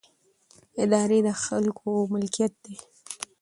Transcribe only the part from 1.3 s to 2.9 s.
خلکو ملکیت دي